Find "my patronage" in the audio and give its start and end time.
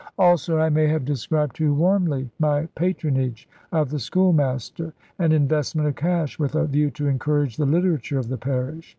2.39-3.47